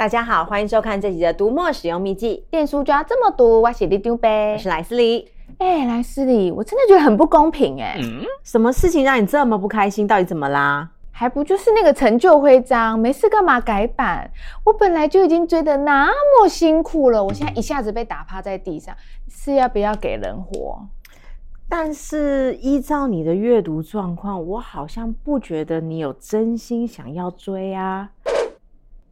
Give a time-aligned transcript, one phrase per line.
[0.00, 2.42] 大家好，欢迎收看这集的读墨使用秘籍。
[2.50, 5.30] 电书就要这么读，我是里丢呗，我是莱斯里。
[5.58, 7.98] 哎，莱斯里，我真的觉得很不公平哎。
[8.00, 10.06] 嗯，什么事情让你这么不开心？
[10.06, 10.88] 到底怎么啦？
[11.10, 14.30] 还不就是那个成就徽章，没事干嘛改版？
[14.64, 16.06] 我本来就已经追得那
[16.40, 18.96] 么辛苦了，我现在一下子被打趴在地上，
[19.28, 20.80] 是要不要给人活？
[21.68, 28.08] 但是依照你的阅读状况，我好像不觉得你有真心想要追啊。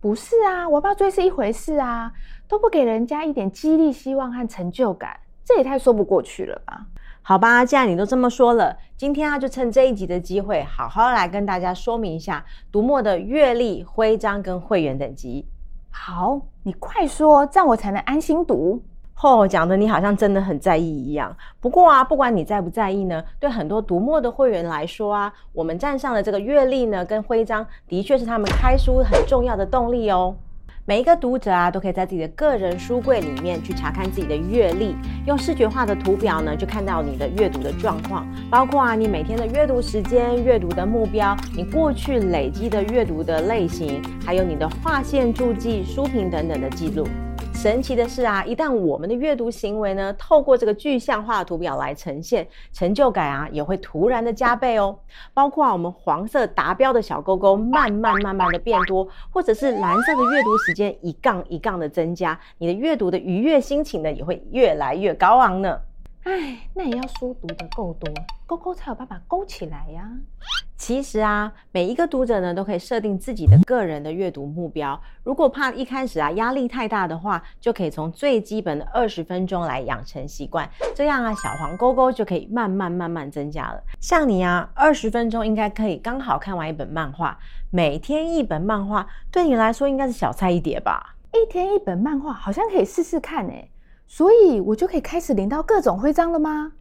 [0.00, 2.10] 不是啊，我要追是一回事啊，
[2.48, 6.86] 都不给人家一点激励、希望和成就感，这也太说不过去了吧？
[7.22, 15.46] 好吧，既然你都这么说了，今天啊就趁这一集的机会，好好来跟大家说明一下读墨的阅历、徽章跟会员等级。
[15.90, 18.82] 好，你快说，这样我才能安心读。
[19.22, 21.36] 哦，讲的你好像真的很在意一样。
[21.60, 30.34] 不过啊，不管你在不在意呢，对很多读墨的会员来说啊，我们站上的这个阅历呢，跟徽章，的确是他们开书很重要的动力哦。
[30.86, 47.06] 每一个读者啊，都可以在自己的个人书柜里面去查看自己的阅历，用视觉化的图表呢，就看到你的阅读的状况，包括啊，你每天的阅读时间、阅读的目标，你过去累积的阅读的类型，还有你的划线、注记、书评等等的记录。
[47.52, 54.98] 神奇的是啊，一旦我们的阅读行为呢，透过这个具象化的图表来呈现，成就感啊也会突然的加倍哦。
[55.34, 65.78] 包括啊，我们黄色达标的小勾勾慢慢慢慢的变多，或者是蓝色的阅读时间一杠一杠的增加，你的阅读的愉悦心情呢也会越来越高昂呢。
[66.24, 68.12] 哎，那也要书读得够多，
[68.46, 70.06] 勾勾才有办法勾起来呀。
[70.76, 75.00] 其实啊，每一个读者呢都可以设定自己的个人的阅读目标。
[75.22, 80.68] 如果怕一开始啊压力太大的话，就可以从最基本的二十分钟来养成习惯。
[80.94, 83.82] 这样啊，小黄勾勾就可以慢慢慢慢增加了。
[83.98, 87.38] 像你啊，二十分钟应该可以刚好看完一本漫画。
[87.70, 91.16] 每天一本漫画，对你来说应该是小菜一碟吧？
[91.32, 93.70] 一天一本漫画，好像可以试试看诶。
[94.12, 96.72] 所以我就可以开始领到各种徽章了吗？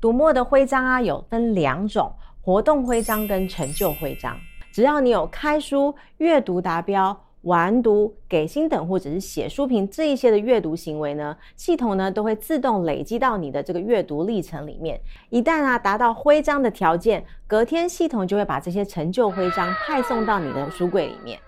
[0.00, 4.36] 读墨的徽章啊，有分两种：活动徽章跟成就徽章。
[4.72, 15.00] 只要你有开书、阅读达标、完读、给星等或者是写书评这一些的阅读行为呢，系统呢都会自动累积到你的这个阅读历程里面。
[15.30, 21.38] 一旦啊达到徽章的条件，隔天系统就会把这些成就徽章派送到你的书柜里面。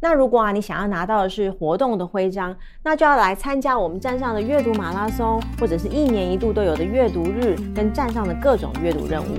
[0.00, 9.36] 那如果啊，你想要拿到的是活动的徽章，那就要来参加我们站上的阅读马拉松，或者是一年一度都有的阅读日，跟站上的各种阅读任务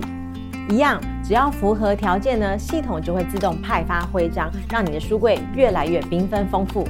[0.69, 6.86] 一样，只要符合条件呢，系统就会自动派发徽章，让你的书柜越来越缤纷丰富。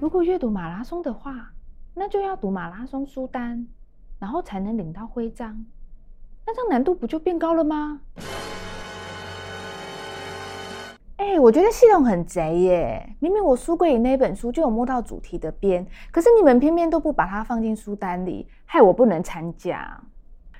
[0.00, 1.50] 如果阅读马拉松的话，
[1.92, 3.66] 那就要读马拉松书单，
[4.18, 5.66] 然后才能领到徽章，
[6.46, 8.00] 那这样难度不就变高了吗？
[11.26, 13.16] 哎、欸，我觉得系统很贼耶！
[13.18, 20.00] 明明我书柜里那本书就有摸到主题的边，可是你们偏偏都不把它放进书单里，害我不能参加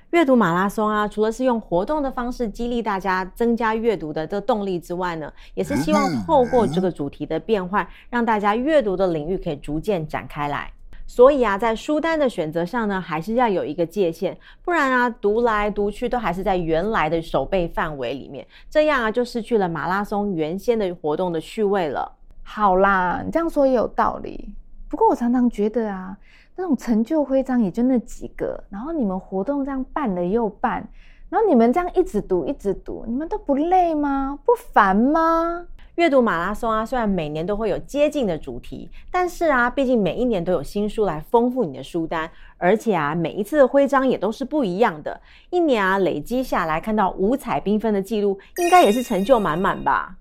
[0.09, 1.07] 阅读马拉松啊！
[1.07, 10.69] 除了是用活动的方式激励大家增加阅读的这动力之外呢，也是希望透过这个主题的变换，让大家阅读的领域可以逐渐展开来。
[11.09, 22.11] 所以啊，在书单的选择上呢，还是要有一个界限，不然啊，读来读去都还是在原来的手背范围里面，这样啊，就失去了马拉松原先的活动的趣味了。
[22.43, 24.53] 好啦，你这样说也有道理。
[24.89, 26.15] 不过我常常觉得啊，
[26.55, 30.87] 那种成就徽章也就那几个，然后你们活动这样办了又办，
[31.29, 34.37] 然后你们这样一直读一直读，你们都不累吗？
[34.45, 35.65] 不烦吗？
[35.97, 45.19] 阅读马拉松啊，虽然每年都会有接近的主题，但是啊，毕竟每一年都有新书来丰富你的书单，而且啊，每一次的徽章也都是不一样的。
[45.49, 50.15] 一年啊，累积下来看到五彩缤纷的记录，应该也是成就满满吧？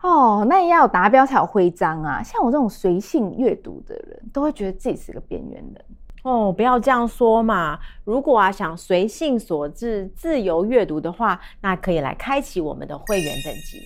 [0.00, 2.22] 哦，那也要有达标才有徽章啊！
[2.22, 5.84] 像我这种随性阅读的人，都会觉得自己是个边缘人。
[6.22, 7.76] 哦，不要这样说嘛！
[8.04, 13.82] 如果啊想随性所致、自由阅读的话，那可以来开启我们的会员等级。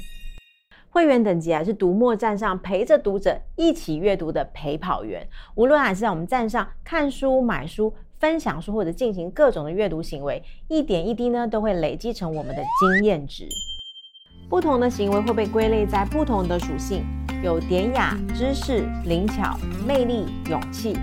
[0.91, 5.27] 会员等级啊，是读墨站上陪着读者一起阅读的陪跑员。
[5.55, 13.47] 无论还是在我们站上看书、买书、分享书，或者进行各种的阅读行为，一点一滴呢，都会累积成我们的经验值。
[14.49, 17.05] 不同的行为会被归类在不同的属性，
[17.41, 20.97] 有典雅、知识、灵巧、魅力、勇气。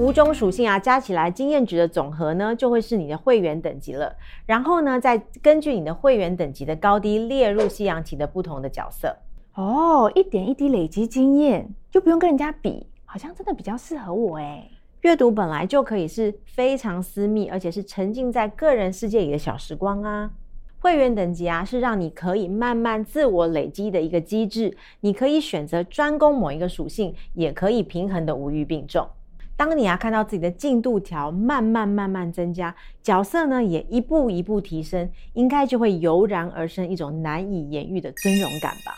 [0.00, 4.16] 五种属性啊，加起来经验值的总和呢，就会是你的会员等级了。
[4.46, 9.14] 然后呢，再根据你的会员等级的高低，列入西洋棋的不同的角色。
[9.54, 14.70] 哦，一点一滴累积经验，就不用跟人家比，好像真的比较适合我诶。
[15.02, 20.30] 阅读本来就可以是非常私密，而且是沉浸在个人世界里的小时光啊。
[20.78, 24.74] 会员等级啊，是让你可以慢慢自我累积的一个机制。
[25.00, 29.06] 你可以选择专攻某一个属性，也可以平衡的无欲并重。
[29.60, 38.94] 当你啊看到自己的进度条慢慢慢慢增加，角色呢也一步一步提升，应该就会油然而生一种难以言喻的尊荣感吧。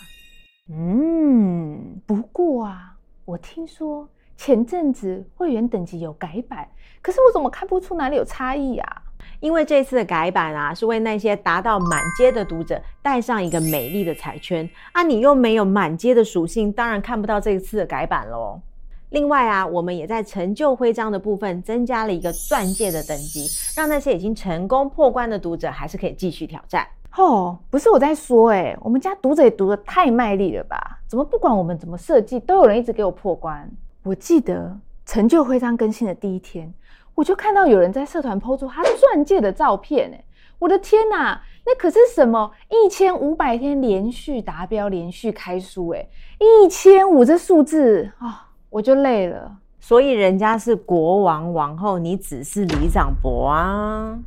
[0.71, 2.95] 嗯，不过啊，
[3.25, 6.69] 我听说前阵子会员等级有改版，
[7.03, 9.03] 可是我怎么看不出哪里有差异啊？
[9.41, 18.61] 因为这次的改版啊，是为那些达到满阶的读者带上一个美丽的彩圈啊，你又没有满阶的属性，当然看不到这一次的改版喽。
[19.13, 26.87] 另外啊，我们也在成就徽章的部分增加了一个钻戒的等级，让那些已经成功破关的读者还是可以继续挑战。
[27.17, 30.99] 哦，不是我在说、欸，我们家读者也读得太卖力了吧？
[31.07, 33.71] 怎么不管我们怎么设计，都有人一直给我破关？
[34.03, 34.75] 我记得
[35.05, 36.73] 成就徽章更新的第一天。
[37.15, 40.25] 我就看到有人在社团 po 出他钻戒的照片，哎，
[40.59, 48.33] 我的天哪，那可是什么一千五百天连续达标、连续开书，哎，一千五这数字啊、哦，
[48.73, 49.59] 我就累了。
[49.79, 54.19] 所以人家是国王王后，你只是里长伯啊。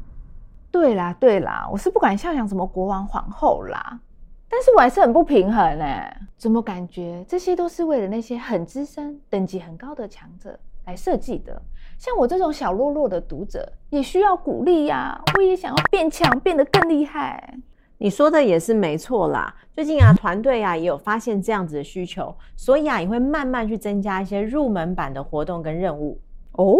[0.72, 4.00] 对啦对啦，我是不敢笑想什么国王皇后啦，
[4.48, 11.60] 但是我还是很不平衡哎，怎么感觉这些都是为了那些很资深、等级很高的强者来设计的？
[11.98, 15.20] 像我这种小弱弱的读者也需要鼓励呀！
[15.38, 17.58] 我也想要变强，变得更厉害。
[17.98, 19.54] 你说的也是没错啦。
[19.72, 26.20] 最近啊，团队啊也有发现这样子的需求，所以啊也会慢慢去增加一些入门版的活动跟任务。
[26.54, 26.78] 哦，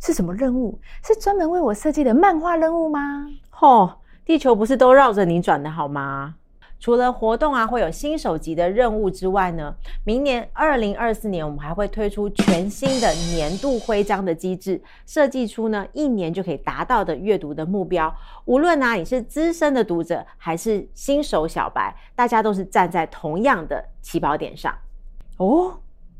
[0.00, 0.78] 是什么任务？
[1.02, 3.26] 是专门为我设计的漫画任务吗？
[3.50, 3.90] 吼，
[4.24, 6.34] 地球不是都绕着你转的好吗？
[6.78, 9.74] 除了活动啊会有新手级的任务之外呢，
[10.04, 18.14] 明年二零二四年我们还会推出全新的年度徽章的机制，设计出呢一年就可以达到的阅读的目标。
[18.44, 24.72] 无论啊你是资深的读者还是新手小白，大家都是站在同样的起跑点上。
[25.38, 25.78] 哦，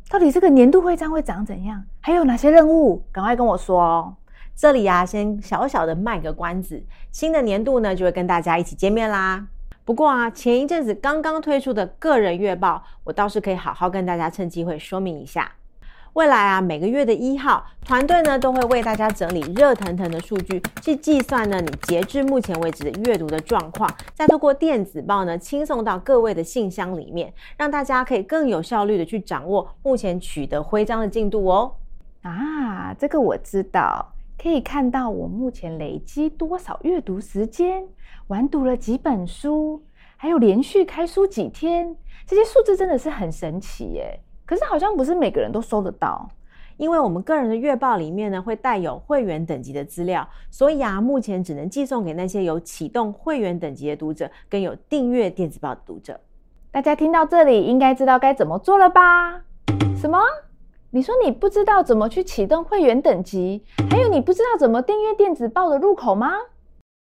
[0.09, 1.85] 到底这个年度徽章会长怎样？
[2.01, 3.05] 还有哪些任务？
[3.13, 4.17] 赶快跟我说哦。
[4.55, 6.83] 这里啊先小小的卖个关子，
[7.13, 9.47] 新的年度呢就会跟大家一起见面啦。
[9.87, 15.49] 不过啊，前一阵子刚刚推出的个人月报，我倒是可以好好跟大家趁机会说明一下。
[16.15, 31.73] 未来啊，每个月的一号，团队呢都会为大家整理热腾腾的数据，去计算呢你截至目前为止的阅读的状况，再透过电子报呢轻松到各位的信箱里面，让大家可以更有效率的去掌握目前取得徽章的进度哦。
[32.23, 34.15] 啊，这个我知道。
[34.39, 37.83] 可以看到我目前累积多少阅读时间，
[38.29, 39.83] 完读了几本书，
[40.17, 41.97] 还有连续开书几天，
[42.27, 44.21] 这些数字真的是很神奇耶。
[44.45, 46.29] 可是好像不是每个人都收得到，
[46.77, 56.21] 因为我们个人的月报里面呢会带有会员等级的资料，所以啊目前只能寄送给那些有启动会员等级的读者，跟有订阅电子报的读者。
[56.71, 59.43] 大家听到这里应该知道该怎么做了吧？
[59.97, 60.21] 什么？
[60.91, 66.33] 你说你不知道怎么去启动会员等级，还有你不知道怎么订阅电子报的入口吗？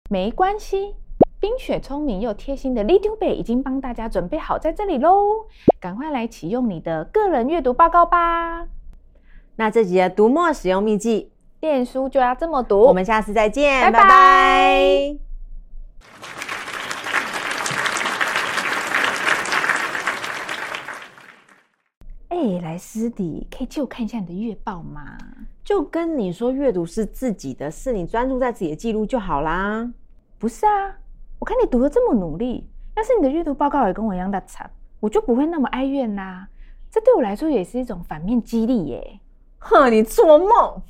[0.10, 0.96] 没关系，
[1.40, 5.48] 冰雪聪明又贴心的 Litube 已经帮大家准备好在这里喽，
[5.80, 8.68] 赶快来启用你的个人阅读报告吧。
[9.56, 12.82] 那这集的读墨使用秘籍，电书就要这么读。
[12.82, 14.04] 我们下次再见，拜拜。
[14.04, 15.31] 拜拜。
[22.42, 25.16] 哎，莱斯迪，可以借我看一下你的月报吗？
[25.64, 29.88] 就跟你说，阅读是自己的事，你专注在自己的记录就好啦。
[30.40, 30.98] 不是啊，
[31.38, 34.68] 我看你读得这么努力，要是你的阅读报告也跟我一样的惨，
[35.00, 36.48] 我就不会那么哀怨啦。
[36.90, 39.20] 这对我来说也是一种反面激励耶。
[39.60, 40.82] 哼，你做梦！